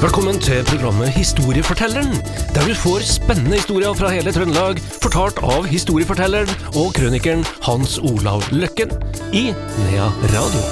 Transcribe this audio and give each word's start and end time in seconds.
Velkommen 0.00 0.38
til 0.40 0.62
programmet 0.64 1.10
Historiefortelleren, 1.12 2.14
der 2.54 2.62
du 2.64 2.72
får 2.72 3.02
spennende 3.04 3.58
historier 3.58 3.92
fra 3.92 4.08
hele 4.08 4.32
Trøndelag, 4.32 4.80
fortalt 5.02 5.42
av 5.44 5.68
historiefortelleren 5.68 6.48
og 6.72 6.94
krønikeren 6.96 7.44
Hans 7.66 7.98
Olav 8.00 8.46
Løkken 8.48 8.94
i 9.36 9.50
Nea 9.52 10.08
Radio. 10.32 10.64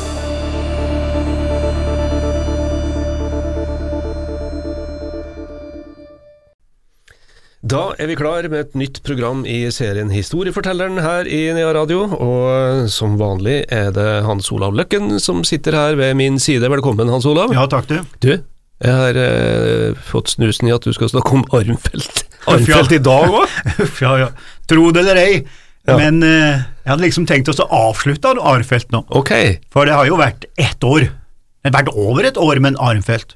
Da 7.68 7.84
er 8.00 8.08
vi 8.08 8.16
klar 8.16 8.48
med 8.48 8.64
et 8.64 8.80
nytt 8.80 9.04
program 9.04 9.44
i 9.44 9.66
serien 9.68 10.08
Historiefortelleren 10.08 11.04
her 11.04 11.28
i 11.28 11.44
Nea 11.52 11.76
Radio, 11.76 12.06
og 12.16 12.88
som 12.88 13.20
vanlig 13.20 13.66
er 13.68 13.92
det 13.92 14.22
Hans 14.24 14.48
Olav 14.56 14.72
Løkken 14.72 15.18
som 15.20 15.44
sitter 15.44 15.76
her 15.76 16.00
ved 16.00 16.16
min 16.16 16.40
side. 16.40 16.72
Velkommen, 16.72 17.12
Hans 17.12 17.28
Olav. 17.28 17.52
Ja, 17.52 17.68
takk 17.68 17.92
du. 17.92 18.00
Du, 18.24 18.38
jeg 18.84 18.94
har 18.94 19.16
eh, 19.18 19.94
fått 20.06 20.30
snusen 20.36 20.68
i 20.68 20.74
at 20.74 20.84
du 20.86 20.92
skal 20.94 21.10
snakke 21.10 21.32
om 21.34 21.44
armfelt. 21.56 22.24
Armfelt 22.48 22.92
i 22.94 23.00
dag 23.02 23.32
òg? 23.40 23.56
Ja, 24.04 24.12
ja. 24.22 24.28
Tro 24.70 24.90
det 24.94 25.02
eller 25.04 25.18
ei, 25.22 25.40
Ja. 25.88 25.96
men 25.96 26.22
eh, 26.22 26.60
jeg 26.84 26.90
hadde 26.92 27.06
liksom 27.06 27.26
tenkt 27.26 27.48
oss 27.48 27.60
å 27.64 27.66
avslutte 27.72 28.34
Arnfeldt 28.36 28.90
nå. 28.92 29.02
Ok. 29.16 29.32
For 29.72 29.88
det 29.88 29.94
har 29.96 30.06
jo 30.08 30.18
vært 30.20 30.44
ett 30.60 30.84
år, 30.84 31.08
det 31.08 31.70
har 31.72 31.78
vært 31.80 31.94
over 31.96 32.28
et 32.28 32.36
år 32.40 32.60
med 32.60 32.74
en 32.74 32.82
Arnfeldt. 32.90 33.34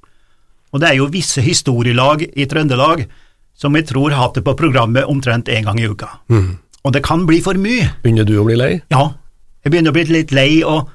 Og 0.73 0.81
det 0.81 0.91
er 0.91 0.99
jo 1.01 1.07
visse 1.13 1.41
historielag 1.45 2.23
i 2.33 2.47
Trøndelag 2.49 3.07
som 3.59 3.75
jeg 3.77 3.87
tror 3.91 4.13
har 4.15 4.23
hatt 4.29 4.39
det 4.39 4.45
på 4.47 4.55
programmet 4.57 5.05
omtrent 5.09 5.49
én 5.53 5.65
gang 5.67 5.81
i 5.81 5.89
uka. 5.89 6.09
Og 6.83 6.93
det 6.95 7.03
kan 7.05 7.27
bli 7.29 7.41
for 7.45 7.55
mye. 7.61 7.91
Begynner 8.03 8.25
du 8.29 8.37
å 8.41 8.47
bli 8.49 8.57
lei? 8.57 8.71
Ja, 8.93 9.11
jeg 9.65 9.75
begynner 9.75 9.93
å 9.93 9.97
bli 9.97 10.07
litt 10.09 10.33
lei, 10.35 10.63
og 10.67 10.89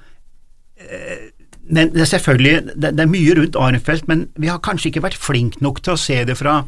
eh, 0.81 1.26
men 1.69 1.91
det 1.93 2.03
er 2.05 2.09
selvfølgelig, 2.13 2.73
det, 2.75 2.93
det 2.97 3.03
er 3.03 3.11
mye 3.11 3.35
rundt 3.37 3.59
Arnfeldt, 3.59 4.07
men 4.07 4.27
vi 4.39 4.49
har 4.51 4.63
kanskje 4.63 4.91
ikke 4.91 5.05
vært 5.07 5.19
flinke 5.19 5.61
nok 5.63 5.81
til 5.83 5.95
å 5.95 6.01
se 6.01 6.21
det 6.27 6.37
fra 6.39 6.61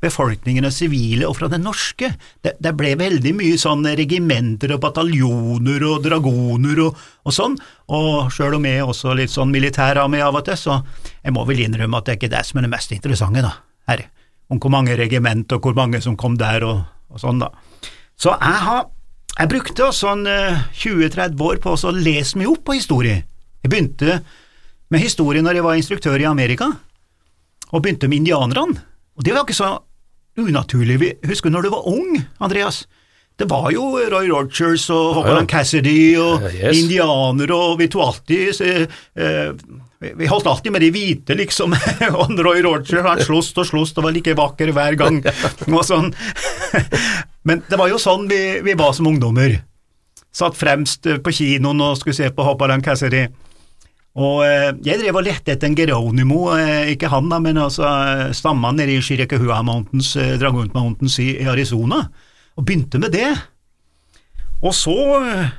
befolkningen 0.00 0.64
og 0.64 0.72
sivile 0.72 1.28
og 1.28 1.36
fra 1.36 1.48
det 1.52 1.60
norske. 1.60 2.12
Det, 2.40 2.54
det 2.62 2.72
ble 2.76 2.94
veldig 2.98 3.32
mye 3.36 3.58
sånn 3.60 3.84
regimenter 3.98 4.72
og 4.74 4.80
bataljoner 4.84 5.84
og 5.88 6.06
dragoner 6.06 6.84
og, 6.86 7.02
og 7.26 7.36
sånn, 7.36 7.58
og 7.92 8.30
sjøl 8.32 8.56
om 8.56 8.68
jeg 8.68 8.86
også 8.86 9.16
litt 9.18 9.32
sånn 9.32 9.52
militær 9.52 10.00
av 10.00 10.14
og 10.14 10.44
til, 10.46 10.56
så 10.56 10.78
jeg 11.20 11.36
må 11.36 11.44
vel 11.48 11.60
innrømme 11.66 12.00
at 12.00 12.08
det 12.08 12.14
er 12.14 12.20
ikke 12.20 12.32
det 12.32 12.46
som 12.48 12.60
er 12.60 12.66
det 12.66 12.72
mest 12.72 12.96
interessante, 12.96 13.44
da, 13.44 13.52
her, 13.92 14.06
om 14.48 14.60
hvor 14.62 14.72
mange 14.72 14.96
regiment 14.96 15.52
og 15.52 15.68
hvor 15.68 15.76
mange 15.76 16.00
som 16.00 16.16
kom 16.16 16.40
der 16.40 16.64
og, 16.66 16.80
og 17.12 17.20
sånn, 17.20 17.44
da. 17.44 17.52
Så 18.20 18.32
jeg 18.32 18.64
har 18.66 18.88
jeg 19.40 19.48
brukte 19.48 19.86
sånn 19.94 20.26
20-30 20.26 21.38
år 21.40 21.60
på 21.62 21.72
å 21.72 21.92
lese 21.94 22.36
meg 22.36 22.50
opp 22.50 22.64
på 22.66 22.74
historie. 22.76 23.22
Jeg 23.62 23.72
begynte 23.72 24.16
med 24.90 25.00
historie 25.04 25.42
når 25.42 25.54
jeg 25.60 25.64
var 25.66 25.78
instruktør 25.78 26.20
i 26.20 26.26
Amerika, 26.28 26.70
og 27.70 27.82
begynte 27.84 28.08
med 28.10 28.22
indianerne. 28.24 28.80
Og 29.16 29.24
det 29.26 29.34
var 29.36 29.44
ikke 29.46 29.54
så 29.58 29.78
unaturlig. 30.40 30.96
Vi- 30.98 31.14
Husker 31.28 31.50
du 31.50 31.56
når 31.56 31.62
du 31.62 31.70
var 31.70 31.86
ung, 31.88 32.24
Andreas? 32.40 32.86
Det 33.38 33.46
var 33.48 33.70
jo 33.72 33.96
Roy 34.10 34.26
Rogers 34.28 34.90
og 34.90 35.14
Hawkland 35.16 35.48
ja. 35.50 35.56
Cassidy 35.58 36.16
og 36.20 36.42
Eh, 36.44 36.54
yes. 36.60 36.76
indianere, 36.82 37.54
og 37.56 37.78
vi 37.78 37.86
tok 37.88 38.02
alltid 38.06 38.60
eh, 38.60 39.52
vi- 40.16 40.26
holdt 40.26 40.46
alltid 40.46 40.72
med 40.72 40.80
de 40.82 40.90
hvite, 40.90 41.36
liksom. 41.36 41.72
og 42.18 42.34
Roy 42.38 42.60
Rogers 42.62 42.90
han 43.06 43.20
sloss 43.24 43.52
og 43.56 43.66
sloss 43.66 43.94
og 43.96 44.04
var 44.04 44.12
like 44.12 44.34
vakker 44.36 44.72
hver 44.72 44.96
gang. 44.98 45.22
og 45.72 45.84
sånn. 45.84 46.12
Men 47.44 47.62
det 47.70 47.78
var 47.78 47.88
jo 47.88 47.96
sånn 48.00 48.28
vi, 48.28 48.60
vi 48.64 48.74
var 48.76 48.92
som 48.92 49.06
ungdommer. 49.08 49.62
Satt 50.32 50.54
fremst 50.58 51.02
på 51.24 51.32
kinoen 51.32 51.80
og 51.80 51.96
skulle 51.98 52.14
se 52.16 52.28
på 52.30 52.44
Hoppaland 52.44 52.84
Cassidy. 52.84 53.26
Og 54.18 54.42
eh, 54.42 54.72
jeg 54.82 54.98
drev 54.98 55.20
og 55.20 55.26
lette 55.26 55.54
etter 55.54 55.68
en 55.68 55.76
Geronimo, 55.78 56.48
eh, 56.56 56.90
ikke 56.96 57.12
han 57.12 57.28
da, 57.30 57.38
men 57.42 57.60
altså 57.62 57.86
stammen 58.34 58.80
nede 58.80 58.96
i 58.96 59.02
Chiricahua 59.04 59.60
Mountains, 59.62 60.16
eh, 60.18 60.34
Dragon 60.40 60.70
Mountains 60.74 61.20
i, 61.22 61.36
Arizona, 61.46 62.02
og 62.58 62.66
begynte 62.66 62.98
med 62.98 63.14
det. 63.14 63.30
Og 64.66 64.74
så, 64.74 64.96
eh, 65.22 65.52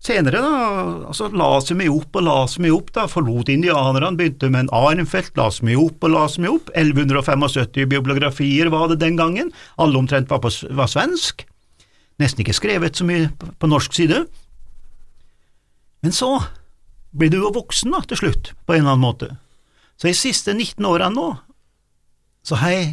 senere 0.00 0.40
da, 0.40 0.52
altså 1.10 1.28
la 1.36 1.50
seg 1.60 1.76
mye 1.82 1.92
opp 1.92 2.16
og 2.16 2.24
la 2.24 2.38
seg 2.48 2.64
mye 2.64 2.76
opp 2.78 2.94
da, 2.96 3.04
forlot 3.12 3.52
indianerne, 3.52 4.16
begynte 4.16 4.48
med 4.48 4.66
en 4.66 4.72
Arnfeldt, 4.72 5.36
la 5.36 5.50
seg 5.52 5.68
mye 5.68 5.82
opp 5.82 6.08
og 6.08 6.14
la 6.14 6.24
seg 6.32 6.46
mye 6.46 6.54
opp, 6.56 6.72
1175 6.72 7.90
bibliografier 7.92 8.72
var 8.72 8.88
det 8.88 9.02
den 9.04 9.20
gangen, 9.20 9.52
alle 9.76 10.00
omtrent 10.00 10.32
var, 10.32 10.40
på, 10.40 10.54
var 10.72 10.88
svensk, 10.88 11.44
nesten 12.18 12.40
ikke 12.40 12.56
skrevet 12.56 12.96
så 12.96 13.04
mye 13.04 13.28
på 13.36 13.68
norsk 13.68 13.92
side. 14.00 14.24
Men 16.00 16.14
så 16.14 16.38
blir 17.10 17.32
du 17.32 17.38
jo 17.40 17.52
voksen 17.54 17.92
da, 17.94 18.02
til 18.04 18.20
slutt, 18.22 18.52
på 18.66 18.74
en 18.74 18.82
eller 18.82 18.96
annen 18.96 19.04
måte. 19.04 19.28
Så 19.98 20.10
de 20.10 20.16
siste 20.16 20.54
19 20.54 20.84
årene 20.86 21.14
nå, 21.14 21.28
så 22.46 22.58
har 22.60 22.74
jeg 22.74 22.90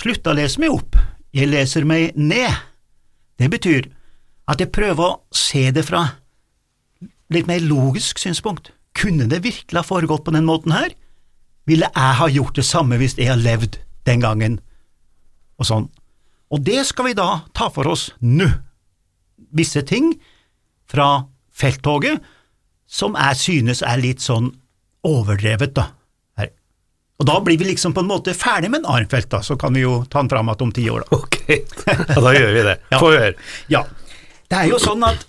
slutta 0.00 0.32
å 0.32 0.38
lese 0.38 0.60
meg 0.62 0.74
opp, 0.74 0.98
jeg 1.32 1.48
leser 1.48 1.86
meg 1.88 2.16
ned. 2.18 2.50
Det 3.40 3.48
betyr 3.52 3.88
at 4.50 4.60
jeg 4.60 4.72
prøver 4.74 5.14
å 5.14 5.20
se 5.34 5.68
det 5.74 5.84
fra 5.86 6.02
litt 7.32 7.48
mer 7.48 7.62
logisk 7.64 8.20
synspunkt. 8.20 8.72
Kunne 8.98 9.28
det 9.30 9.44
virkelig 9.46 9.78
ha 9.78 9.86
foregått 9.86 10.26
på 10.26 10.34
den 10.34 10.48
måten 10.48 10.74
her? 10.74 10.92
Ville 11.68 11.88
jeg 11.88 12.18
ha 12.18 12.28
gjort 12.28 12.58
det 12.58 12.66
samme 12.68 12.98
hvis 13.00 13.16
jeg 13.16 13.30
har 13.30 13.40
levd 13.40 13.78
den 14.08 14.20
gangen? 14.24 14.58
Og 15.56 15.68
sånn. 15.68 15.88
Og 16.52 16.60
det 16.60 16.82
skal 16.88 17.08
vi 17.08 17.16
da 17.16 17.44
ta 17.56 17.70
for 17.72 17.88
oss 17.88 18.10
nå. 18.20 18.50
Visse 19.56 19.80
ting 19.88 20.12
fra 20.90 21.24
felttoget 21.56 22.20
som 22.92 23.16
jeg 23.16 23.40
synes 23.40 23.80
er 23.86 24.00
litt 24.02 24.20
sånn 24.24 24.50
overdrevet, 25.08 25.72
da. 25.78 25.88
Her. 26.38 26.52
Og 27.22 27.28
da 27.28 27.38
blir 27.44 27.58
vi 27.60 27.70
liksom 27.70 27.94
på 27.96 28.04
en 28.04 28.10
måte 28.10 28.34
ferdig 28.36 28.70
med 28.72 28.82
en 28.82 28.90
Arnfeldt, 28.98 29.30
da, 29.32 29.40
så 29.44 29.56
kan 29.60 29.74
vi 29.76 29.86
jo 29.86 30.02
ta 30.12 30.20
den 30.20 30.30
fram 30.32 30.50
igjen 30.52 30.66
om 30.68 30.74
ti 30.76 30.84
år, 30.92 31.06
da. 31.06 31.18
Ok, 31.18 31.38
ja, 31.88 32.20
da 32.20 32.34
gjør 32.36 32.52
vi 32.58 32.64
det. 32.68 32.76
Få 33.02 33.12
høre. 33.14 33.34
Ja, 33.72 33.86
det 34.52 34.60
er 34.60 34.68
jo 34.68 34.80
sånn 34.82 35.04
at 35.08 35.24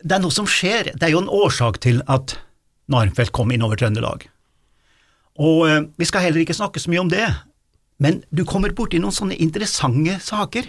det 0.00 0.16
er 0.16 0.22
noe 0.22 0.34
som 0.34 0.48
skjer, 0.48 0.92
det 0.94 1.08
er 1.08 1.14
jo 1.14 1.24
en 1.24 1.32
årsak 1.32 1.80
til 1.84 2.04
at 2.08 2.36
Narnfeldt 2.90 3.32
kom 3.36 3.52
inn 3.54 3.64
over 3.64 3.78
Trøndelag. 3.80 4.26
Og 5.40 5.60
eh, 5.68 5.84
vi 6.00 6.08
skal 6.08 6.26
heller 6.26 6.42
ikke 6.42 6.56
snakke 6.56 6.82
så 6.82 6.90
mye 6.92 7.04
om 7.04 7.12
det, 7.12 7.26
men 8.00 8.22
du 8.32 8.44
kommer 8.48 8.72
borti 8.76 9.00
noen 9.00 9.14
sånne 9.14 9.38
interessante 9.40 10.16
saker 10.24 10.68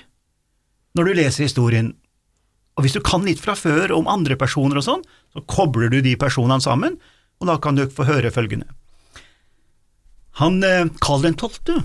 når 0.96 1.08
du 1.08 1.18
leser 1.18 1.48
historien. 1.48 1.94
Og 2.76 2.86
hvis 2.86 2.96
du 2.96 3.02
kan 3.04 3.24
litt 3.28 3.40
fra 3.44 3.56
før 3.56 3.94
om 3.96 4.10
andre 4.12 4.38
personer 4.40 4.80
og 4.80 4.86
sånn, 4.86 5.04
så 5.32 5.44
kobler 5.48 5.92
du 5.92 6.02
de 6.04 6.16
personene 6.20 6.62
sammen, 6.64 6.98
og 7.42 7.50
da 7.50 7.58
kan 7.62 7.78
du 7.78 7.88
få 7.90 8.06
høre 8.06 8.32
følgende. 8.34 8.68
Han 10.40 10.62
eh, 10.64 10.88
Karl 11.04 11.26
den 11.26 11.36
12., 11.36 11.82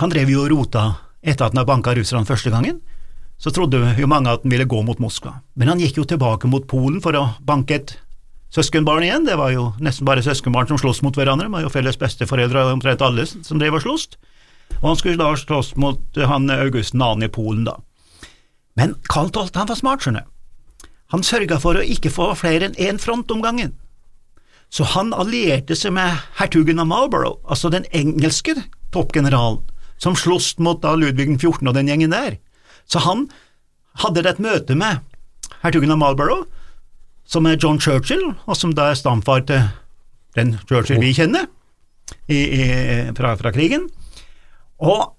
han 0.00 0.12
drev 0.12 0.30
jo 0.32 0.44
og 0.46 0.52
rota 0.52 0.86
etter 1.20 1.46
at 1.46 1.52
han 1.52 1.60
hadde 1.62 1.68
banka 1.68 1.94
russerne 1.94 2.26
første 2.26 2.50
gangen 2.50 2.80
så 3.42 3.50
trodde 3.50 3.80
jo 3.98 4.06
mange 4.06 4.30
at 4.30 4.44
han 4.44 4.52
ville 4.52 4.68
gå 4.70 4.80
mot 4.86 5.00
Moskva. 5.02 5.40
Men 5.58 5.72
han 5.72 5.80
gikk 5.82 5.98
jo 5.98 6.06
tilbake 6.06 6.46
mot 6.46 6.66
Polen 6.70 7.00
for 7.02 7.16
å 7.18 7.24
banke 7.42 7.74
et 7.74 7.96
søskenbarn 8.54 9.02
igjen. 9.02 9.26
Det 9.26 9.34
var 9.40 9.50
jo 9.50 9.72
nesten 9.82 10.06
bare 10.06 10.22
søskenbarn 10.22 10.70
som 10.70 10.78
sloss 10.78 11.02
mot 11.02 11.16
hverandre, 11.18 11.48
det 11.48 11.56
var 11.56 11.64
jo 11.64 11.72
felles 11.72 11.98
besteforeldre 11.98 12.68
omtrent 12.70 13.02
alle 13.02 13.26
som 13.26 13.58
drev 13.58 13.80
og 13.80 13.82
sloss. 13.82 14.12
Og 14.78 14.92
han 14.92 15.00
skulle 15.00 15.18
da 15.18 15.32
slåss 15.36 15.74
mot 15.82 16.22
han 16.30 16.46
August 16.54 16.94
2. 16.94 17.10
i 17.26 17.32
Polen, 17.34 17.66
da. 17.66 17.80
Men 18.78 18.94
Karl 19.10 19.32
12. 19.34 19.50
han 19.58 19.68
var 19.68 19.80
smart, 19.80 20.06
skjønner. 20.06 20.28
Han 21.12 21.24
sørga 21.26 21.58
for 21.60 21.76
å 21.76 21.84
ikke 21.84 22.12
få 22.12 22.30
flere 22.40 22.70
enn 22.70 22.78
én 22.80 23.00
front 23.00 23.30
om 23.34 23.42
gangen. 23.44 23.74
Så 24.72 24.86
han 24.94 25.12
allierte 25.12 25.76
seg 25.76 25.92
med 25.92 26.16
hertugen 26.38 26.80
av 26.80 26.88
Marlborough, 26.88 27.42
altså 27.44 27.68
den 27.72 27.84
engelske 27.92 28.54
toppgeneralen, 28.94 29.60
som 30.00 30.16
sloss 30.16 30.54
mot 30.58 30.80
da 30.80 30.94
Ludvig 30.96 31.28
14. 31.36 31.68
og 31.68 31.76
den 31.76 31.90
gjengen 31.92 32.14
der. 32.14 32.38
Så 32.88 33.04
han 33.04 33.26
hadde 34.00 34.24
et 34.24 34.40
møte 34.40 34.74
med 34.78 35.04
hertugen 35.60 35.92
av 35.92 36.00
Marlborough, 36.00 36.46
som 37.28 37.46
er 37.46 37.60
John 37.60 37.78
Churchill, 37.80 38.32
og 38.48 38.56
som 38.56 38.72
da 38.76 38.90
er 38.90 38.98
stamfar 38.98 39.44
til 39.48 39.68
den 40.36 40.56
Churchill 40.64 41.00
vi 41.02 41.12
kjenner 41.16 41.44
i, 42.26 42.40
i, 42.40 42.62
fra, 43.16 43.34
fra 43.36 43.52
krigen. 43.52 43.90
Og 44.80 45.12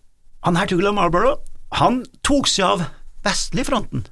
han 0.43 0.57
hertugen 0.57 0.89
av 0.89 0.97
Marlborough, 0.97 1.37
han 1.77 2.01
tok 2.25 2.49
seg 2.49 2.65
av 2.65 2.87
vestlig 3.25 3.67
fronten. 3.69 4.03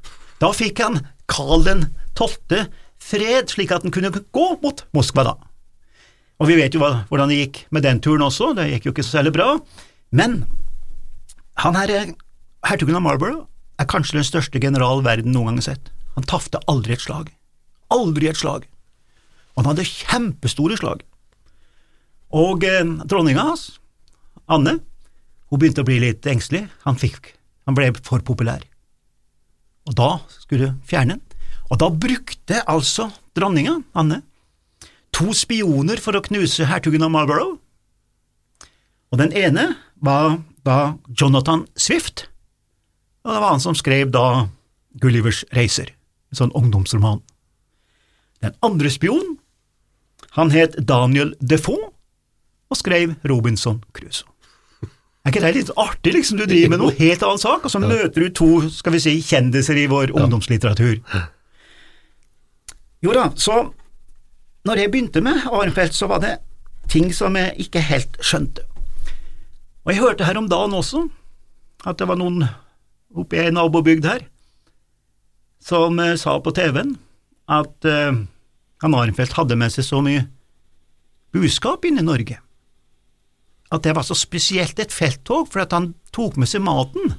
Da 0.42 0.54
fikk 0.56 0.80
han 0.86 1.02
Karl 1.32 1.64
den 1.66 1.86
12. 2.20 2.68
fred, 3.02 3.50
slik 3.50 3.72
at 3.74 3.86
den 3.86 3.94
kunne 3.94 4.12
gå 4.12 4.48
mot 4.62 4.84
Moskva 4.96 5.26
da. 5.32 5.36
Og 6.42 6.50
vi 6.50 6.58
vet 6.58 6.74
jo 6.74 6.82
hva, 6.82 7.06
hvordan 7.10 7.30
det 7.30 7.38
gikk 7.38 7.62
med 7.74 7.86
den 7.86 8.02
turen 8.02 8.26
også, 8.26 8.52
det 8.58 8.68
gikk 8.72 8.90
jo 8.90 8.94
ikke 8.96 9.06
så 9.06 9.20
særlig 9.20 9.36
bra. 9.36 9.54
Men 10.12 10.42
han 11.62 11.78
her, 11.78 11.94
eh, 11.94 12.14
hertugen 12.66 12.98
av 12.98 13.06
Marlborough, 13.06 13.46
er 13.80 13.90
kanskje 13.90 14.18
den 14.18 14.28
største 14.28 14.62
general 14.62 15.04
verden 15.06 15.34
noen 15.34 15.52
gang 15.52 15.62
har 15.62 15.68
sett. 15.70 15.92
Han 16.16 16.28
tafte 16.28 16.62
aldri 16.68 16.94
et 16.98 17.04
slag. 17.06 17.30
Aldri 17.94 18.30
et 18.30 18.38
slag. 18.38 18.66
Og 19.54 19.64
han 19.64 19.72
hadde 19.72 19.88
kjempestore 19.88 20.78
slag. 20.80 21.06
Og 22.32 22.66
eh, 22.66 22.84
dronninga 23.06 23.46
hans, 23.52 23.78
Anne, 24.52 24.80
hun 25.52 25.60
begynte 25.60 25.84
å 25.84 25.88
bli 25.88 26.00
litt 26.02 26.26
engstelig. 26.28 26.66
Han, 26.88 26.98
fikk, 27.00 27.36
han 27.68 27.78
ble 27.78 27.92
for 28.02 28.24
populær. 28.26 28.64
Og 29.90 29.98
da 29.98 30.10
skulle 30.30 30.70
du 30.72 30.88
fjerne 30.88 31.18
den. 31.18 31.24
Og 31.72 31.80
da 31.80 31.88
brukte 31.90 32.62
altså 32.70 33.10
dronninga, 33.38 33.78
Anne, 33.96 34.22
to 35.16 35.32
spioner 35.36 36.02
for 36.04 36.18
å 36.18 36.24
knuse 36.26 36.68
hertugen 36.68 37.06
av 37.06 37.14
Marlborough. 37.14 37.58
Og 39.12 39.20
den 39.20 39.34
ene 39.36 39.74
var 40.04 40.40
da 40.68 40.96
Jonathan 41.08 41.66
Swift, 41.76 42.28
og 43.24 43.34
det 43.34 43.42
var 43.44 43.54
han 43.54 43.64
som 43.64 43.78
skrev 43.78 44.12
da 44.14 44.48
Gullivers 45.02 45.44
reiser, 45.56 45.92
en 46.32 46.40
sånn 46.42 46.56
ungdomsroman. 46.58 47.22
Den 48.42 48.56
andre 48.66 48.92
spionen, 48.92 49.38
han 50.38 50.52
het 50.54 50.78
Daniel 50.88 51.36
Defoe 51.40 51.92
og 52.72 52.80
skrev 52.80 53.18
Robinson 53.28 53.82
Crusoe. 53.96 54.32
Er 55.22 55.30
ikke 55.30 55.44
det 55.44 55.52
litt 55.60 55.70
artig, 55.78 56.16
liksom? 56.16 56.40
Du 56.40 56.48
driver 56.50 56.72
med 56.74 56.82
noe 56.82 56.96
helt 56.98 57.22
annen 57.26 57.42
sak, 57.42 57.66
og 57.68 57.70
så 57.74 57.82
møter 57.82 58.24
du 58.26 58.32
to, 58.34 58.50
skal 58.74 58.96
vi 58.96 59.04
si, 59.04 59.14
kjendiser 59.22 59.78
i 59.78 59.86
vår 59.92 60.16
ungdomslitteratur. 60.18 60.98
Jo 63.06 63.14
da, 63.18 63.28
så 63.38 63.60
når 64.66 64.82
jeg 64.82 64.92
begynte 64.94 65.22
med 65.26 65.46
Arnfeldt, 65.50 65.98
så 65.98 66.10
var 66.10 66.22
det 66.26 66.36
ting 66.90 67.12
som 67.14 67.38
jeg 67.38 67.54
ikke 67.66 67.84
helt 67.86 68.18
skjønte. 68.22 68.66
Og 69.86 69.94
jeg 69.94 70.02
hørte 70.02 70.26
her 70.26 70.38
om 70.38 70.50
dagen 70.50 70.76
også 70.78 71.06
at 71.88 71.98
det 71.98 72.08
var 72.10 72.20
noen 72.20 72.44
oppe 73.18 73.38
i 73.38 73.46
ei 73.46 73.54
nabobygd 73.54 74.06
her 74.06 74.26
som 75.62 75.98
eh, 76.02 76.18
sa 76.18 76.38
på 76.42 76.54
TV-en 76.58 76.96
at 77.52 77.90
uh, 77.90 78.22
han 78.82 78.96
Arnfeldt 78.96 79.36
hadde 79.36 79.58
med 79.60 79.74
seg 79.74 79.84
så 79.84 80.00
mye 80.06 80.24
buskap 81.34 81.84
inn 81.90 82.00
i 82.00 82.06
Norge 82.06 82.38
at 83.72 83.84
det 83.84 83.96
var 83.96 84.04
så 84.04 84.16
spesielt 84.18 84.80
et 84.80 84.94
felttog, 84.94 85.48
at 85.56 85.74
han 85.74 85.94
tok 86.14 86.38
med 86.38 86.50
seg 86.52 86.64
maten. 86.66 87.14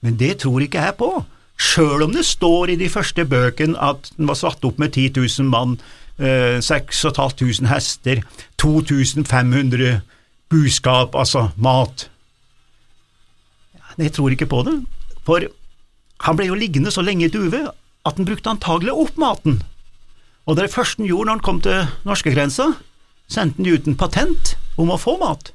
Men 0.00 0.18
det 0.18 0.38
tror 0.44 0.62
ikke 0.62 0.84
jeg 0.84 0.98
på, 1.00 1.10
sjøl 1.58 2.04
om 2.06 2.12
det 2.14 2.24
står 2.26 2.74
i 2.74 2.78
de 2.78 2.90
første 2.90 3.24
bøkene 3.26 3.78
at 3.82 4.12
den 4.16 4.30
var 4.30 4.38
satt 4.38 4.64
opp 4.64 4.78
med 4.78 4.94
10 4.94 5.18
000 5.18 5.50
mann, 5.50 5.78
eh, 6.18 6.60
6500 6.62 7.66
hester, 7.72 8.22
2500 8.62 10.00
buskap, 10.48 11.18
altså 11.18 11.48
mat. 11.56 12.06
Jeg 13.98 14.14
tror 14.14 14.30
ikke 14.30 14.46
på 14.46 14.62
det, 14.62 14.76
for 15.26 15.42
han 16.22 16.38
ble 16.38 16.46
jo 16.46 16.58
liggende 16.58 16.94
så 16.94 17.02
lenge 17.02 17.26
i 17.26 17.34
duve 17.34 17.66
at 18.06 18.14
han 18.14 18.26
brukte 18.26 18.50
antagelig 18.50 18.94
opp 18.94 19.18
maten. 19.18 19.58
Og 20.46 20.56
det 20.56 20.70
første 20.70 21.02
han 21.02 21.10
gjorde 21.10 21.26
når 21.26 21.36
han 21.36 21.44
kom 21.44 21.60
til 21.66 21.90
norskegrensa, 22.06 22.70
sendte 23.28 23.58
han 23.58 23.74
ut 23.74 23.90
en 23.90 23.98
patent 23.98 24.54
om 24.78 24.92
å 24.94 25.00
få 25.00 25.16
mat. 25.20 25.52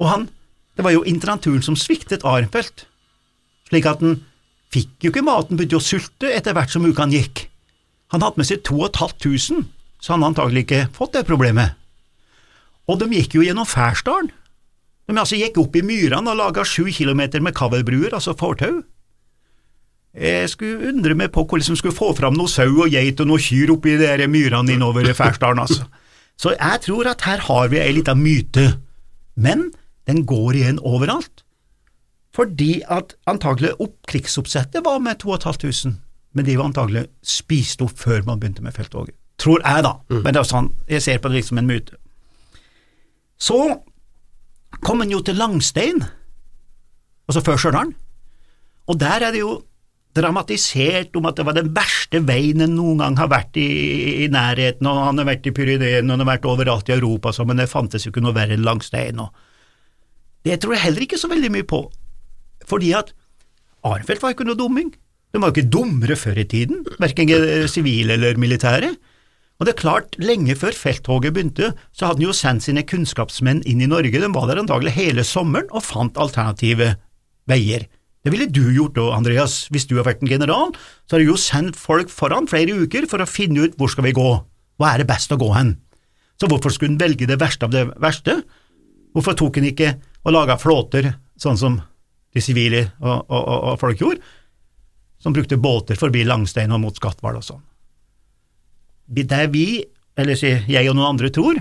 Og 0.00 0.08
han, 0.10 0.26
det 0.76 0.86
var 0.86 0.94
jo 0.94 1.04
internaturen 1.06 1.62
som 1.64 1.78
sviktet 1.78 2.26
Arnfeldt, 2.26 2.86
slik 3.70 3.86
at 3.86 4.02
han 4.02 4.20
fikk 4.74 5.06
jo 5.06 5.12
ikke 5.12 5.26
maten, 5.26 5.58
begynte 5.58 5.78
å 5.78 5.84
sulte 5.84 6.30
etter 6.32 6.56
hvert 6.56 6.72
som 6.72 6.86
ukene 6.86 7.18
gikk. 7.18 7.46
Han 8.14 8.24
hadde 8.24 8.40
med 8.40 8.48
seg 8.48 8.64
to 8.66 8.80
og 8.80 8.90
et 8.90 9.00
halvt 9.02 9.20
tusen, 9.22 9.68
så 10.02 10.16
han 10.16 10.26
antagelig 10.26 10.64
ikke 10.66 10.86
fått 10.96 11.14
det 11.18 11.26
problemet. 11.28 11.76
Og 12.90 12.98
de 12.98 13.10
gikk 13.14 13.36
jo 13.38 13.44
gjennom 13.46 13.68
Færsdalen. 13.68 14.32
De 15.10 15.18
altså 15.18 15.38
gikk 15.38 15.58
opp 15.58 15.74
i 15.74 15.82
myrene 15.82 16.30
og 16.30 16.38
laga 16.38 16.64
sju 16.66 16.86
kilometer 16.94 17.42
med 17.42 17.54
kavelbruer, 17.58 18.14
altså 18.14 18.34
fortau. 18.38 18.80
Jeg 20.14 20.50
skulle 20.50 20.90
undre 20.90 21.14
meg 21.18 21.30
på 21.34 21.44
hvordan 21.46 21.74
de 21.74 21.78
skulle 21.78 21.94
få 21.94 22.10
fram 22.18 22.34
noe 22.38 22.50
sau 22.50 22.66
og 22.82 22.90
geit 22.90 23.20
og 23.22 23.28
noe 23.30 23.42
kyr 23.42 23.70
oppi 23.76 23.94
de 24.00 24.26
myrene 24.30 24.74
innover 24.74 25.06
Færsdalen, 25.14 25.62
altså. 25.62 25.86
Så 26.40 26.54
jeg 26.56 26.80
tror 26.86 27.10
at 27.10 27.26
her 27.28 27.42
har 27.44 27.68
vi 27.68 27.80
ei 27.82 27.92
lita 27.92 28.14
myte, 28.16 28.66
men 29.36 29.68
den 30.08 30.24
går 30.26 30.56
igjen 30.56 30.80
overalt. 30.80 31.44
Fordi 32.34 32.80
at 32.88 33.16
antagelig 33.28 33.74
opp, 33.82 33.98
krigsoppsettet 34.08 34.84
var 34.86 35.02
med 35.04 35.20
2500, 35.20 35.98
men 36.32 36.46
de 36.46 36.56
var 36.56 36.70
antagelig 36.70 37.08
spist 37.26 37.82
opp 37.84 37.98
før 37.98 38.22
man 38.24 38.40
begynte 38.40 38.64
med 38.64 38.72
felttoget. 38.72 39.16
Tror 39.40 39.60
jeg, 39.64 39.84
da, 39.84 39.96
mm. 40.08 40.20
men 40.22 40.32
det 40.32 40.40
er 40.40 40.48
sånn, 40.48 40.70
jeg 40.88 41.04
ser 41.04 41.20
på 41.20 41.28
det 41.28 41.40
liksom 41.40 41.60
en 41.60 41.68
myte. 41.68 41.96
Så 43.40 43.58
kom 44.84 45.02
en 45.02 45.12
jo 45.12 45.20
til 45.24 45.40
Langstein, 45.40 46.04
altså 47.28 47.42
før 47.44 47.60
Stjørdal, 47.60 47.92
og 48.88 49.00
der 49.00 49.26
er 49.26 49.34
det 49.34 49.42
jo 49.42 49.58
dramatisert 50.16 51.14
om 51.18 51.28
at 51.30 51.38
det 51.38 51.46
var 51.46 51.54
den 51.56 51.70
verste 51.74 52.20
veien 52.26 52.64
en 52.64 52.74
noen 52.74 53.02
gang 53.02 53.18
har 53.20 53.30
vært 53.30 53.58
i, 53.60 53.68
i 54.24 54.28
nærheten, 54.32 54.88
og 54.90 55.04
han 55.06 55.22
har 55.22 55.28
vært 55.28 55.46
i 55.46 55.54
Pyreneen, 55.54 56.08
og 56.08 56.16
han 56.16 56.24
har 56.24 56.30
vært 56.32 56.48
overalt 56.50 56.90
i 56.90 56.96
Europa, 56.96 57.32
så, 57.34 57.46
men 57.46 57.62
det 57.62 57.70
fantes 57.70 58.06
jo 58.06 58.12
ikke 58.12 58.24
noe 58.24 58.34
verre 58.36 58.56
enn 58.56 58.66
Langstein. 58.66 59.22
Og 59.22 59.30
det 60.46 60.58
tror 60.62 60.74
jeg 60.74 60.84
heller 60.88 61.06
ikke 61.06 61.20
så 61.20 61.30
veldig 61.30 61.52
mye 61.54 61.68
på, 61.68 61.84
fordi 62.66 62.90
at 62.98 63.14
Arnfeldt 63.86 64.24
var 64.24 64.34
ikke 64.34 64.48
noe 64.48 64.58
dumming. 64.58 64.90
De 65.30 65.40
var 65.40 65.50
jo 65.50 65.56
ikke 65.56 65.72
dummere 65.72 66.18
før 66.18 66.42
i 66.42 66.48
tiden, 66.48 66.82
verken 67.00 67.30
sivile 67.70 68.18
eller 68.18 68.40
militære. 68.40 68.90
Og 69.60 69.68
det 69.68 69.74
er 69.74 69.80
klart, 69.82 70.16
lenge 70.20 70.56
før 70.56 70.74
felttoget 70.76 71.34
begynte, 71.36 71.70
så 71.92 72.08
hadde 72.08 72.22
han 72.22 72.26
jo 72.26 72.34
sendt 72.36 72.64
sine 72.64 72.84
kunnskapsmenn 72.88 73.60
inn 73.68 73.82
i 73.84 73.88
Norge, 73.88 74.20
de 74.20 74.30
var 74.32 74.48
der 74.48 74.62
antagelig 74.62 74.94
hele 74.96 75.24
sommeren 75.24 75.68
og 75.70 75.84
fant 75.84 76.18
alternative 76.20 76.94
veier. 77.48 77.84
Det 78.20 78.32
ville 78.34 78.50
du 78.52 78.66
gjort 78.74 78.98
da, 78.98 79.06
Andreas, 79.16 79.62
hvis 79.72 79.86
du 79.88 79.94
hadde 79.94 80.10
vært 80.10 80.24
en 80.24 80.30
general, 80.30 80.72
så 81.08 81.16
hadde 81.16 81.24
du 81.24 81.30
jo 81.32 81.40
sendt 81.40 81.78
folk 81.80 82.10
foran 82.12 82.48
flere 82.50 82.76
uker 82.82 83.06
for 83.08 83.22
å 83.22 83.28
finne 83.28 83.64
ut 83.64 83.78
hvor 83.80 83.88
skal 83.92 84.04
vi 84.04 84.16
gå, 84.16 84.28
hva 84.80 84.90
er 84.92 85.00
det 85.00 85.08
best 85.08 85.32
å 85.32 85.38
gå 85.40 85.48
hen? 85.54 85.78
Så 86.40 86.48
hvorfor 86.48 86.72
skulle 86.72 86.94
han 86.94 87.00
velge 87.00 87.28
det 87.28 87.38
verste 87.40 87.68
av 87.68 87.72
det 87.72 87.86
verste? 88.00 88.42
Hvorfor 89.16 89.36
tok 89.40 89.56
han 89.60 89.70
ikke 89.70 89.94
og 90.20 90.34
laga 90.36 90.58
flåter, 90.60 91.08
sånn 91.40 91.56
som 91.60 91.80
de 92.30 92.44
sivile 92.44 92.84
og, 93.00 93.24
og, 93.24 93.40
og, 93.40 93.56
og, 93.56 93.80
folk 93.80 94.04
gjorde, 94.04 94.36
som 95.20 95.34
brukte 95.36 95.60
båter 95.60 95.98
forbi 96.00 96.26
Langstein 96.28 96.72
og 96.76 96.84
mot 96.84 96.96
Skatval 96.96 97.40
og 97.40 97.46
sånn? 97.46 97.64
Det 99.10 99.42
vi, 99.50 99.80
eller 100.20 100.36
jeg 100.36 100.92
og 100.92 100.94
noen 100.94 101.16
andre 101.16 101.32
tror, 101.32 101.56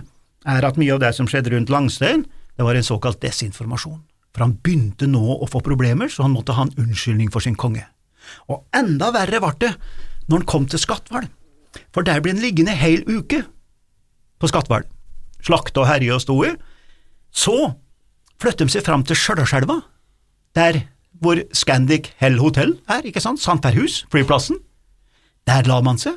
er 0.48 0.68
at 0.68 0.78
mye 0.80 0.92
av 0.96 1.02
det 1.08 1.16
som 1.16 1.28
skjedde 1.28 1.56
rundt 1.56 1.72
Langstein, 1.72 2.28
det 2.60 2.68
var 2.68 2.76
en 2.76 2.86
såkalt 2.86 3.24
desinformasjon 3.24 4.00
for 4.34 4.46
han 4.46 4.58
begynte 4.64 5.08
nå 5.10 5.40
å 5.40 5.48
få 5.50 5.62
problemer, 5.66 6.12
så 6.12 6.26
han 6.26 6.36
måtte 6.36 6.56
ha 6.58 6.68
en 6.68 6.76
unnskyldning 6.78 7.32
for 7.34 7.44
sin 7.44 7.58
konge. 7.60 7.86
Og 8.52 8.66
enda 8.76 9.10
verre 9.16 9.42
ble 9.42 9.56
det 9.64 9.74
når 10.30 10.42
han 10.42 10.50
kom 10.50 10.68
til 10.70 10.82
Skatval, 10.82 11.28
for 11.94 12.06
der 12.06 12.22
ble 12.22 12.36
han 12.36 12.44
liggende 12.44 12.76
heil 12.78 13.02
uke 13.10 13.44
på 14.40 14.50
Skatval, 14.50 14.86
slakte 15.46 15.82
og 15.82 15.90
herje 15.90 16.16
og 16.16 16.24
sto 16.24 16.38
i. 16.46 16.54
Så 17.34 17.56
flyttet 18.42 18.70
de 18.70 18.76
seg 18.78 18.86
fram 18.86 19.04
til 19.06 19.18
Stjørdalselva, 19.18 19.82
der 20.58 20.84
hvor 21.20 21.42
Scandic 21.56 22.14
Hell 22.22 22.40
Hotel 22.40 22.78
er, 22.88 23.04
ikke 23.04 23.22
sant, 23.24 23.42
Sandberghus, 23.42 24.06
flyplassen. 24.14 24.62
Der 25.50 25.68
la 25.68 25.80
man 25.84 26.00
seg. 26.00 26.16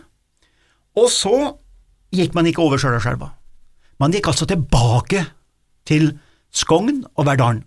Og 0.98 1.08
så 1.10 1.56
gikk 2.12 2.36
man 2.36 2.46
ikke 2.46 2.62
over 2.62 2.78
Stjørdalselva. 2.80 3.32
Man 4.02 4.14
gikk 4.14 4.28
altså 4.30 4.46
tilbake 4.50 5.24
til 5.88 6.12
Skogn 6.52 7.02
og 7.16 7.26
Verdalen. 7.26 7.64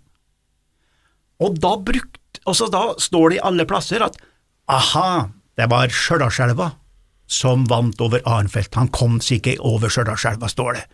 Og 1.44 1.58
da, 1.60 1.74
brukt, 1.76 2.40
også 2.48 2.70
da 2.72 2.88
står 3.00 3.32
det 3.32 3.38
i 3.38 3.44
alle 3.50 3.66
plasser 3.68 4.04
at 4.04 4.16
aha, 4.72 5.28
det 5.56 5.68
var 5.70 5.92
Stjørdalselva 5.92 6.72
som 7.26 7.64
vant 7.70 8.00
over 8.00 8.22
Arnfeldt, 8.28 8.76
han 8.78 8.92
kom 8.94 9.18
seg 9.24 9.40
ikke 9.40 9.58
over 9.66 9.90
Stjørdalselva, 9.90 10.48
står 10.50 10.78
det. 10.78 10.84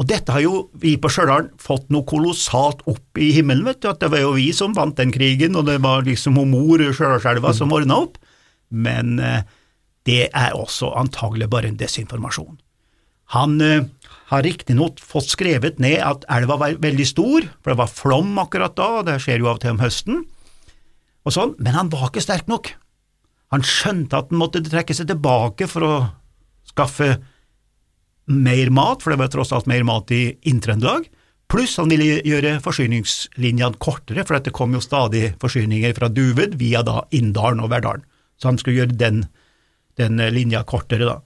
Og 0.00 0.06
dette 0.08 0.32
har 0.32 0.40
jo 0.40 0.54
vi 0.80 0.94
på 1.00 1.10
Stjørdal 1.12 1.50
fått 1.60 1.90
noe 1.92 2.06
kolossalt 2.08 2.84
opp 2.88 3.20
i 3.20 3.32
himmelen, 3.36 3.66
vet 3.66 3.82
du, 3.82 3.90
at 3.90 4.00
det 4.00 4.08
var 4.14 4.22
jo 4.22 4.36
vi 4.38 4.48
som 4.56 4.74
vant 4.76 4.96
den 4.96 5.12
krigen, 5.12 5.58
og 5.58 5.66
det 5.68 5.80
var 5.84 6.06
liksom 6.06 6.38
mor 6.38 6.80
Stjørdalselva 6.80 7.52
som 7.56 7.74
ordna 7.76 8.00
opp, 8.06 8.16
men 8.70 9.18
eh, 9.18 9.42
det 10.08 10.30
er 10.30 10.56
også 10.56 10.94
antagelig 10.96 11.50
bare 11.52 11.68
en 11.68 11.78
desinformasjon. 11.80 12.56
Han 13.34 13.60
eh, 13.62 13.86
har 14.30 14.44
riktignok 14.46 15.00
fått 15.02 15.32
skrevet 15.32 15.80
ned 15.82 15.98
at 16.02 16.26
elva 16.30 16.58
var 16.60 16.78
veldig 16.82 17.06
stor, 17.06 17.46
for 17.62 17.72
det 17.72 17.80
var 17.80 17.90
flom 17.90 18.38
akkurat 18.42 18.76
da, 18.78 18.88
og 19.00 19.08
det 19.08 19.18
skjer 19.22 19.42
jo 19.42 19.50
av 19.50 19.58
og 19.58 19.64
til 19.64 19.74
om 19.74 19.82
høsten, 19.82 20.22
og 21.26 21.34
sånn, 21.34 21.56
men 21.60 21.76
han 21.76 21.90
var 21.92 22.08
ikke 22.08 22.24
sterk 22.24 22.48
nok. 22.50 22.72
Han 23.50 23.66
skjønte 23.66 24.16
at 24.16 24.30
han 24.30 24.40
måtte 24.40 24.62
trekke 24.64 24.94
seg 24.96 25.10
tilbake 25.10 25.66
for 25.70 25.86
å 25.86 25.94
skaffe 26.70 27.16
mer 28.30 28.70
mat, 28.70 29.02
for 29.02 29.12
det 29.12 29.20
var 29.20 29.32
tross 29.32 29.50
alt 29.54 29.66
mer 29.70 29.82
mat 29.86 30.12
i 30.14 30.22
Inn-Trøndelag, 30.46 31.08
pluss 31.50 31.74
han 31.82 31.90
ville 31.90 32.20
gjøre 32.22 32.60
forsyningslinjene 32.62 33.80
kortere, 33.82 34.22
for 34.22 34.38
det 34.38 34.54
kom 34.54 34.76
jo 34.76 34.82
stadig 34.84 35.32
forsyninger 35.42 35.94
fra 35.98 36.08
Duved 36.14 36.54
via 36.60 36.84
da 36.86 37.02
Inndalen 37.16 37.62
og 37.64 37.72
Verdalen, 37.74 38.06
så 38.38 38.52
han 38.52 38.60
skulle 38.62 38.84
gjøre 38.84 38.98
den, 39.00 39.24
den 39.98 40.22
linja 40.32 40.62
kortere 40.62 41.08
da. 41.08 41.18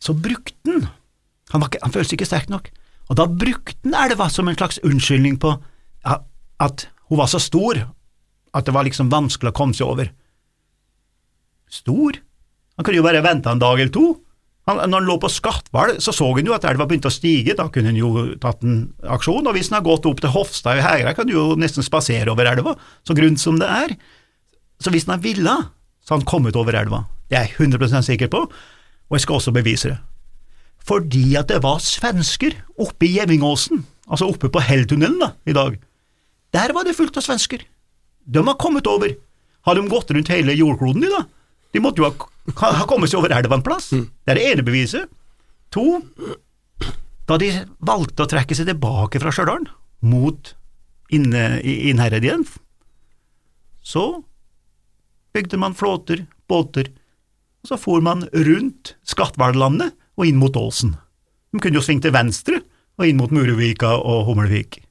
Så 0.00 0.12
brukte 0.16 0.68
han 0.68 0.90
han, 1.50 1.66
han 1.66 1.94
seg 1.94 2.16
ikke 2.16 2.28
sterk 2.28 2.50
nok. 2.52 2.70
Og 3.10 3.18
da 3.18 3.26
brukte 3.26 3.78
han 3.84 3.98
elva 4.06 4.28
som 4.30 4.48
en 4.48 4.58
slags 4.58 4.80
unnskyldning 4.86 5.38
på 5.42 5.56
at 6.60 6.86
hun 7.10 7.18
var 7.18 7.30
så 7.30 7.40
stor 7.42 7.80
at 8.54 8.66
det 8.66 8.74
var 8.74 8.86
liksom 8.86 9.10
vanskelig 9.12 9.52
å 9.52 9.56
komme 9.56 9.76
seg 9.76 9.90
over. 9.90 10.10
Stor? 11.70 12.18
Han 12.78 12.86
kunne 12.86 12.98
jo 12.98 13.06
bare 13.06 13.22
vente 13.24 13.50
en 13.50 13.62
dag 13.62 13.78
eller 13.78 13.92
to. 13.94 14.08
Han, 14.68 14.82
når 14.90 15.00
han 15.00 15.08
lå 15.08 15.16
på 15.22 15.30
Skatval, 15.32 15.96
så 16.02 16.12
så 16.14 16.28
han 16.36 16.46
jo 16.46 16.54
at 16.54 16.66
elva 16.68 16.86
begynte 16.86 17.10
å 17.10 17.14
stige, 17.14 17.56
da 17.58 17.66
kunne 17.72 17.90
han 17.90 17.98
jo 17.98 18.26
tatt 18.42 18.62
en 18.66 18.82
aksjon, 19.10 19.46
og 19.46 19.56
hvis 19.56 19.70
han 19.70 19.80
har 19.80 19.86
gått 19.86 20.06
opp 20.06 20.22
til 20.22 20.34
Hofstad 20.34 20.78
i 20.78 20.84
Hegra, 20.84 21.14
kan 21.16 21.26
du 21.26 21.34
jo 21.34 21.46
nesten 21.58 21.86
spasere 21.86 22.30
over 22.30 22.50
elva, 22.50 22.76
så 23.06 23.16
grunt 23.16 23.42
som 23.42 23.58
det 23.62 23.70
er. 23.70 23.96
Så 24.82 24.92
hvis 24.94 25.08
han 25.10 25.22
ville, 25.24 25.56
så 26.04 26.14
hadde 26.14 26.22
han 26.22 26.30
kommet 26.30 26.58
over 26.58 26.78
elva. 26.78 27.04
Det 27.30 27.38
er 27.38 27.48
jeg 27.48 27.70
100 27.70 28.06
sikker 28.06 28.30
på, 28.30 28.44
og 28.50 29.18
jeg 29.18 29.26
skal 29.26 29.40
også 29.40 29.54
bevise 29.54 29.94
det 29.94 29.98
fordi 30.86 31.36
at 31.38 31.50
det 31.50 31.60
var 31.64 31.82
svensker 31.84 32.56
oppe 32.80 33.06
i 33.06 33.14
Gjevingåsen, 33.16 33.82
altså 34.10 34.30
oppe 34.30 34.50
på 34.52 34.62
Helltunnelen 34.64 35.20
da, 35.22 35.32
i 35.46 35.56
dag, 35.56 35.76
der 36.54 36.72
var 36.74 36.86
det 36.86 36.96
fullt 36.98 37.18
av 37.20 37.26
svensker. 37.26 37.62
De 38.26 38.42
har 38.46 38.58
kommet 38.58 38.88
over. 38.90 39.12
Har 39.66 39.76
de 39.76 39.84
gått 39.90 40.10
rundt 40.10 40.32
hele 40.32 40.56
jordkloden, 40.56 41.04
de 41.04 41.12
da? 41.12 41.24
De 41.70 41.82
måtte 41.82 42.02
jo 42.02 42.08
ha, 42.08 42.70
ha 42.80 42.86
kommet 42.90 43.12
seg 43.12 43.20
over 43.20 43.34
elva 43.36 43.58
en 43.58 43.66
plass. 43.66 43.92
Det 43.92 44.32
er 44.32 44.40
det 44.40 44.46
ene 44.48 44.64
beviset. 44.66 45.10
To, 45.70 46.00
da 47.30 47.36
de 47.38 47.52
valgte 47.86 48.24
å 48.24 48.30
trekke 48.30 48.56
seg 48.58 48.66
tilbake 48.72 49.20
fra 49.22 49.30
Stjørdal, 49.34 49.68
mot 50.02 50.54
Innherred 51.14 52.26
igjen, 52.26 52.42
så 53.82 54.22
bygde 55.34 55.60
man 55.62 55.76
flåter, 55.78 56.24
båter, 56.50 56.90
og 57.62 57.70
så 57.70 57.78
for 57.78 58.02
man 58.02 58.24
rundt 58.32 58.94
Skatvallandet 59.06 59.94
og 60.20 60.28
inn 60.28 60.40
mot 60.40 60.56
Åsen. 60.60 60.94
De 61.50 61.58
kunne 61.58 61.80
jo 61.80 61.84
svingt 61.84 62.04
til 62.04 62.14
venstre 62.14 62.60
og 63.00 63.08
inn 63.08 63.18
mot 63.18 63.32
Muruvika 63.32 63.96
og 63.96 64.26
Hummelvik. 64.28 64.82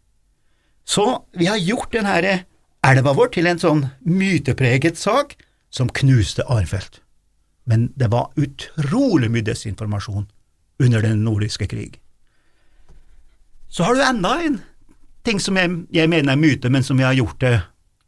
Så 0.89 1.05
vi 1.37 1.45
har 1.45 1.61
gjort 1.61 1.93
denne 1.93 2.39
elva 2.81 3.13
vår 3.13 3.29
til 3.35 3.47
en 3.49 3.61
sånn 3.61 3.85
mytepreget 4.09 4.97
sak 4.97 5.35
som 5.69 5.91
knuste 5.93 6.45
Arnfeldt. 6.49 7.03
Men 7.69 7.91
det 7.99 8.09
var 8.09 8.33
utrolig 8.39 9.29
mye 9.29 9.45
desinformasjon 9.45 10.25
under 10.81 11.05
den 11.05 11.21
nordiske 11.21 11.67
krig. 11.69 11.99
Så 13.69 13.85
har 13.85 13.93
du 13.93 14.01
enda 14.01 14.39
en 14.41 14.61
ting 15.27 15.37
som 15.43 15.59
jeg, 15.59 15.69
jeg 15.93 16.09
mener 16.09 16.33
er 16.33 16.41
myte, 16.41 16.71
men 16.73 16.81
som 16.81 16.97
vi 16.97 17.05
har 17.05 17.13
gjort 17.13 17.37
det 17.43 17.59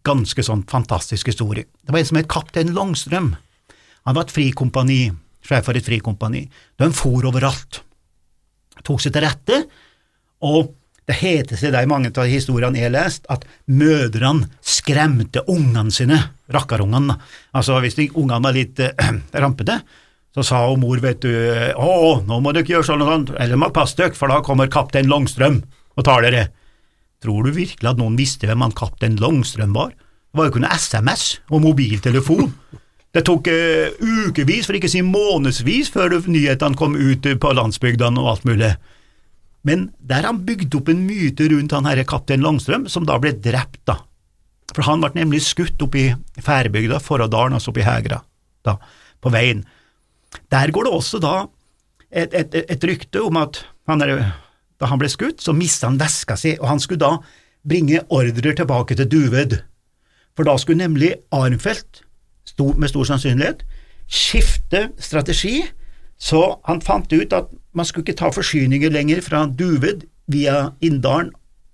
ganske 0.08 0.42
sånn 0.42 0.64
fantastisk 0.70 1.30
historie. 1.30 1.68
Det 1.86 1.94
var 1.94 2.02
en 2.02 2.10
som 2.10 2.18
het 2.18 2.32
kaptein 2.32 2.74
Langstrøm. 2.74 3.36
Han 4.08 4.18
var 4.18 4.26
et 4.26 4.34
frikompani, 4.34 5.12
sjef 5.46 5.66
for 5.68 5.78
et 5.78 5.88
frikompani. 5.88 6.46
De 6.80 6.92
for 6.96 7.26
overalt, 7.30 7.82
tok 8.86 9.02
seg 9.04 9.16
til 9.16 9.26
rette, 9.26 9.64
og 10.48 10.72
det 11.10 11.18
heter 11.20 11.60
seg 11.60 11.76
i 11.76 11.90
mange 11.90 12.12
av 12.14 12.30
historiene 12.30 12.80
jeg 12.80 12.88
har 12.88 12.94
lest, 12.94 13.26
at 13.34 13.44
mødrene 13.68 14.48
skremte 14.64 15.44
ungene 15.50 15.92
sine, 15.94 16.20
rakkarungene. 16.54 17.18
Altså 17.58 17.80
hvis 17.84 18.00
ungene 18.08 18.42
var 18.46 18.56
litt 18.56 18.80
eh, 18.80 19.12
rampete, 19.44 19.82
så 20.32 20.46
sa 20.48 20.62
hun 20.70 20.80
mor, 20.80 21.02
vet 21.04 21.20
du, 21.26 21.32
å, 21.76 22.22
nå 22.24 22.38
må 22.40 22.54
dere 22.56 22.70
gjøre 22.70 22.88
sånn 22.88 23.04
og 23.04 23.10
sånn, 23.12 23.26
eller 23.36 23.60
må 23.60 23.68
passe 23.76 23.98
dere, 24.00 24.16
for 24.16 24.32
da 24.32 24.40
kommer 24.46 24.72
kaptein 24.72 25.10
Langstrøm 25.12 25.60
og 25.98 26.06
tar 26.08 26.24
dere. 26.24 26.46
Tror 27.22 27.44
du 27.46 27.52
virkelig 27.54 27.90
at 27.90 28.00
noen 28.00 28.16
visste 28.18 28.48
hvem 28.48 28.64
han 28.64 28.78
kaptein 28.78 29.20
Langstrøm 29.20 29.76
var? 29.76 29.92
Det 29.92 30.40
var 30.40 30.48
jo 30.48 30.54
ikke 30.54 30.64
noe 30.64 30.78
SMS 30.80 31.26
og 31.52 31.66
mobiltelefon. 31.66 32.54
Det 33.12 33.26
tok 33.28 33.50
uh, 33.52 33.92
ukevis, 34.30 34.68
for 34.68 34.78
ikke 34.78 34.88
å 34.88 34.94
si 34.94 35.02
månedsvis, 35.04 35.92
før 35.92 36.16
nyhetene 36.32 36.80
kom 36.80 36.96
ut 36.96 37.28
på 37.44 37.54
landsbygdene 37.58 38.22
og 38.22 38.30
alt 38.36 38.48
mulig. 38.48 38.72
Men 39.68 39.90
der 40.00 40.26
han 40.26 40.42
bygde 40.48 40.80
opp 40.80 40.90
en 40.90 41.04
myte 41.06 41.50
rundt 41.52 41.76
han 41.76 41.90
herre 41.90 42.06
kaptein 42.08 42.42
Langstrøm, 42.46 42.88
som 42.90 43.06
da 43.06 43.20
ble 43.22 43.34
drept, 43.38 43.84
da. 43.90 44.00
For 44.72 44.88
han 44.88 45.04
ble 45.04 45.12
nemlig 45.20 45.44
skutt 45.44 45.82
oppe 45.84 46.00
i 46.00 46.42
Færbygda, 46.42 47.02
Forradalen, 47.04 47.58
altså 47.58 47.74
oppe 47.74 47.84
i 47.84 47.86
Hegra, 47.86 48.22
da, 48.66 48.78
på 49.22 49.34
veien. 49.34 49.66
Der 50.54 50.72
går 50.72 50.88
det 50.88 50.94
også 50.96 51.20
da 51.22 51.36
et, 52.10 52.32
et, 52.32 52.56
et 52.64 52.88
rykte 52.88 53.24
om 53.24 53.40
at 53.42 53.60
han 53.92 54.04
er, 54.06 54.22
da 54.80 54.88
han 54.88 55.02
ble 55.02 55.10
skutt, 55.12 55.44
så 55.44 55.54
mista 55.56 55.90
han 55.90 56.00
veska 56.00 56.38
si, 56.40 56.56
og 56.60 56.70
han 56.72 56.80
skulle 56.80 57.04
da 57.04 57.18
bringe 57.68 58.02
ordrer 58.10 58.56
tilbake 58.58 58.96
til 58.98 59.10
Duved, 59.12 59.60
for 60.38 60.48
da 60.48 60.56
skulle 60.58 60.82
nemlig 60.82 61.14
Arnfeldt, 61.36 62.06
med 62.78 62.92
stor 62.92 63.08
sannsynlighet, 63.10 63.64
skifte 64.12 64.90
strategi, 65.02 65.62
så 66.22 66.42
han 66.68 66.82
fant 66.86 67.12
ut 67.14 67.34
at 67.34 67.50
man 67.74 67.88
skulle 67.88 68.06
ikke 68.06 68.20
ta 68.20 68.32
forsyninger 68.34 68.92
lenger 68.94 69.24
fra 69.26 69.46
Duved 69.48 70.06
via 70.32 70.72
Inndalen, 70.84 71.32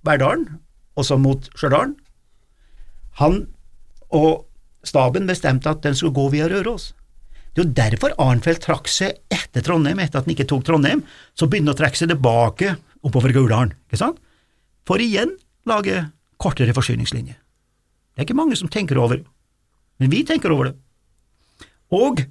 Verdalen, 0.07 0.59
og 0.97 1.05
så 1.05 1.17
mot 1.19 1.49
Stjørdal. 1.57 1.95
Han 3.21 3.47
og 4.13 4.45
staben 4.87 5.27
bestemte 5.27 5.69
at 5.69 5.83
den 5.83 5.97
skulle 5.97 6.15
gå 6.15 6.29
via 6.31 6.47
Røros. 6.47 6.93
Det 7.53 7.63
er 7.63 7.65
jo 7.65 7.77
derfor 7.79 8.13
Arnfeldt 8.21 8.61
trakk 8.67 8.89
seg 8.91 9.17
etter 9.33 9.65
Trondheim, 9.65 9.99
etter 9.99 10.21
at 10.21 10.27
han 10.27 10.35
ikke 10.35 10.45
tok 10.47 10.63
Trondheim, 10.67 11.01
så 11.33 11.49
begynte 11.49 11.73
han 11.73 11.75
å 11.75 11.81
trekke 11.81 11.99
seg 11.99 12.11
tilbake 12.13 12.75
oppover 13.07 13.33
Gauldalen, 13.33 13.73
ikke 13.89 13.99
sant, 13.99 14.21
for 14.87 15.01
igjen 15.01 15.33
lage 15.67 16.05
kortere 16.39 16.75
forsyningslinjer. 16.77 17.35
Det 18.13 18.21
er 18.21 18.27
ikke 18.27 18.37
mange 18.37 18.57
som 18.59 18.69
tenker 18.71 18.99
over, 19.01 19.23
men 19.97 20.11
vi 20.13 20.23
tenker 20.27 20.53
over 20.53 20.69
det. 20.69 20.75
Og 21.93 22.21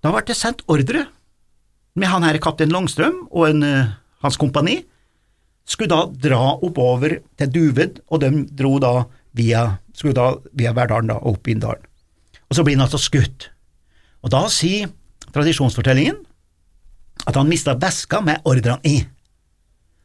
da 0.00 0.12
ble 0.12 0.22
det 0.28 0.38
sendt 0.38 0.64
ordre 0.70 1.06
med 1.98 2.08
han 2.08 2.24
her 2.24 2.38
kaptein 2.42 2.72
Langstrøm 2.72 3.26
og 3.28 3.48
en, 3.50 3.64
uh, 3.66 3.92
hans 4.24 4.38
kompani, 4.40 4.80
skulle 5.66 5.90
da 5.90 6.28
dra 6.28 6.54
oppover 6.56 7.18
til 7.38 7.52
Duved, 7.52 8.00
og 8.10 8.22
de 8.22 8.30
dro 8.56 8.78
da 8.82 8.94
via, 9.36 9.66
skulle 9.94 10.16
da 10.16 10.32
via 10.56 10.72
Verdalen 10.74 11.12
da, 11.12 11.18
opp 11.18 11.50
Inndalen. 11.50 11.84
Og 12.50 12.56
så 12.56 12.64
blir 12.66 12.78
han 12.78 12.86
altså 12.86 12.98
skutt. 12.98 13.50
Og 14.24 14.32
da 14.32 14.42
sier 14.50 14.90
tradisjonsfortellingen 15.30 16.18
at 17.28 17.36
han 17.36 17.50
mista 17.50 17.76
veska 17.78 18.22
med 18.24 18.42
ordrene 18.48 18.80
i, 18.88 19.02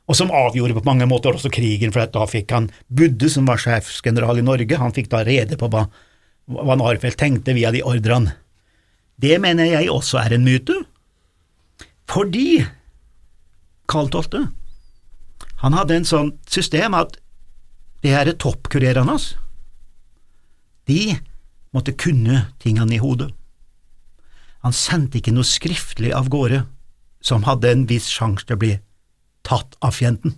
og 0.06 0.18
som 0.18 0.34
avgjorde 0.34 0.76
på 0.78 0.84
mange 0.86 1.08
måter 1.10 1.34
også 1.34 1.50
krigen, 1.54 1.94
for 1.94 2.06
da 2.14 2.26
fikk 2.30 2.52
han 2.54 2.68
Budde, 2.94 3.30
som 3.32 3.48
var 3.50 3.62
sjefsgeneral 3.62 4.38
i 4.38 4.46
Norge, 4.46 4.78
han 4.78 4.94
fikk 4.94 5.10
da 5.10 5.24
rede 5.26 5.58
på 5.58 5.70
hva, 5.74 5.88
hva 6.52 6.78
Narfeldt 6.78 7.20
tenkte 7.20 7.56
via 7.58 7.72
de 7.74 7.84
ordrene. 7.86 8.36
Det 9.18 9.38
mener 9.42 9.70
jeg 9.70 9.90
også 9.92 10.20
er 10.22 10.36
en 10.36 10.46
myte, 10.46 10.76
fordi 12.12 12.66
Karl 13.90 14.10
12. 14.12 14.48
han 15.62 15.78
hadde 15.78 15.96
en 15.96 16.08
sånn 16.08 16.34
system 16.50 16.98
at 16.98 17.18
de 18.06 18.12
her 18.14 18.30
toppkurerene 18.38 19.10
hans, 19.10 19.34
de 20.86 21.18
måtte 21.74 21.96
kunne 21.98 22.46
tingene 22.62 22.98
i 22.98 23.02
hodet. 23.02 23.32
Han 24.66 24.74
sendte 24.74 25.20
ikke 25.20 25.34
noe 25.34 25.48
skriftlig 25.48 26.12
av 26.14 26.30
gårde 26.34 26.64
som 27.26 27.46
hadde 27.46 27.72
en 27.72 27.86
viss 27.90 28.08
sjanse 28.14 28.46
til 28.46 28.58
å 28.58 28.62
bli 28.62 28.74
tatt 29.46 29.78
av 29.86 29.96
fienden. 29.98 30.36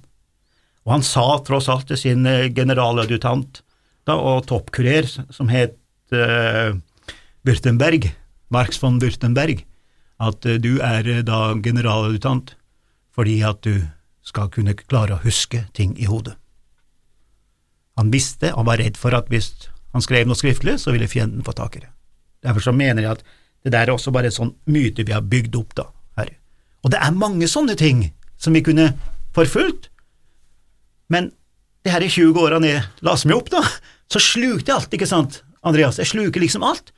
Og 0.88 0.98
han 0.98 1.04
sa 1.04 1.26
tross 1.44 1.68
alt 1.72 1.90
til 1.90 2.00
sin 2.00 2.28
eh, 2.28 2.48
generaladjutant 2.56 3.62
og 4.08 4.46
toppkurer, 4.48 5.08
som 5.36 5.50
het 5.52 5.76
Würtemberg, 7.48 8.12
Marx 8.50 8.80
von 8.82 9.02
Würtemberg, 9.02 9.66
at 10.20 10.46
uh, 10.46 10.58
du 10.62 10.78
er 10.84 11.08
uh, 11.08 11.24
da 11.26 11.54
generaladjutant 11.64 12.56
fordi 13.18 13.40
at 13.42 13.64
du 13.66 13.82
skal 14.22 14.52
kunne 14.54 14.76
klare 14.78 15.16
å 15.16 15.24
huske 15.24 15.64
ting 15.74 15.96
i 15.98 16.06
hodet. 16.06 16.36
Han 17.98 18.12
visste 18.14 18.52
og 18.54 18.68
var 18.68 18.78
redd 18.78 19.00
for 19.00 19.16
at 19.18 19.32
hvis 19.34 19.50
han 19.96 20.04
skrev 20.06 20.28
noe 20.30 20.38
skriftlig, 20.38 20.76
så 20.78 20.94
ville 20.94 21.10
fienden 21.10 21.46
få 21.46 21.56
tak 21.58 21.80
i 21.80 21.82
det. 21.82 21.90
Derfor 22.46 22.68
så 22.68 22.74
mener 22.76 23.02
jeg 23.02 23.18
at 23.18 23.24
det 23.66 23.74
der 23.74 23.88
er 23.88 23.96
også 23.96 24.14
bare 24.14 24.30
en 24.30 24.36
sånn 24.36 24.54
myte 24.70 25.06
vi 25.08 25.16
har 25.16 25.26
bygd 25.26 25.58
opp, 25.58 25.74
da, 25.80 25.88
her. 26.20 26.30
Og 26.86 26.94
det 26.94 27.02
er 27.02 27.18
mange 27.18 27.50
sånne 27.50 27.74
ting 27.80 28.06
som 28.38 28.54
vi 28.54 28.62
kunne 28.62 28.92
forfulgt, 29.34 29.90
men 31.10 31.32
det 31.82 31.96
her 31.96 32.06
i 32.06 32.12
20 32.12 32.38
årene 32.38 32.70
jeg 32.70 32.86
seg 33.02 33.32
meg 33.32 33.40
opp, 33.40 33.50
da, 33.50 33.64
så 34.12 34.22
slukte 34.22 34.76
alt, 34.76 34.94
ikke 34.94 35.10
sant, 35.10 35.42
Andreas, 35.64 35.98
jeg 36.02 36.08
sluker 36.12 36.44
liksom 36.44 36.64
alt, 36.68 36.92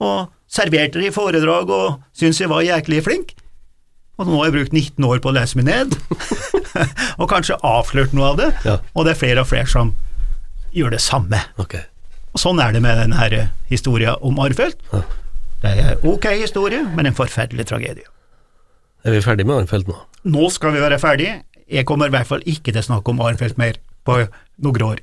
og 0.00 0.30
serverte 0.50 0.98
det 1.00 1.10
i 1.10 1.14
foredrag 1.14 1.70
og 1.70 2.00
syntes 2.16 2.40
jeg 2.40 2.50
var 2.50 2.64
jæklig 2.66 3.02
flink. 3.06 3.34
Og 4.20 4.26
nå 4.28 4.36
har 4.40 4.50
jeg 4.50 4.56
brukt 4.58 4.72
19 4.76 5.04
år 5.08 5.20
på 5.24 5.30
å 5.30 5.36
lese 5.36 5.56
meg 5.60 5.68
ned, 5.70 5.94
og 7.20 7.28
kanskje 7.30 7.56
avslørt 7.64 8.12
noe 8.16 8.32
av 8.32 8.40
det, 8.40 8.50
Ja. 8.66 8.78
og 8.94 9.06
det 9.06 9.14
er 9.14 9.20
flere 9.20 9.44
og 9.44 9.48
flere 9.48 9.68
som 9.70 9.94
gjør 10.76 10.92
det 10.96 11.00
samme. 11.04 11.40
Okay. 11.62 11.86
Og 12.34 12.38
sånn 12.42 12.60
er 12.62 12.72
det 12.76 12.82
med 12.84 12.98
denne 13.00 13.48
historien 13.70 14.14
om 14.22 14.38
Arnfeldt. 14.42 14.82
Ja. 14.92 15.02
Det 15.60 15.70
er 15.76 16.04
ok 16.08 16.26
historie, 16.40 16.82
men 16.96 17.08
en 17.10 17.16
forferdelig 17.16 17.66
tragedie. 17.68 18.06
Er 19.04 19.12
vi 19.16 19.20
ferdig 19.24 19.44
med 19.48 19.62
Arnfeldt 19.62 19.88
nå? 19.88 19.96
Nå 20.30 20.50
skal 20.52 20.72
vi 20.76 20.80
være 20.80 20.98
ferdige. 21.00 21.40
Jeg 21.70 21.86
kommer 21.88 22.08
i 22.10 22.14
hvert 22.14 22.28
fall 22.28 22.42
ikke 22.48 22.72
til 22.72 22.80
å 22.80 22.86
snakke 22.86 23.12
om 23.12 23.20
Arnfeldt 23.24 23.58
mer 23.60 23.76
på 24.04 24.16
noen 24.64 24.84
år. 24.86 25.00